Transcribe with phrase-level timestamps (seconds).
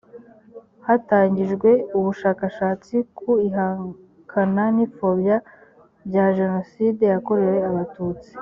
[0.85, 5.37] hatangijwe ubushakashatsi ku ihakana n ipfobya
[6.07, 8.31] bya jenoside yakorewe abatutsi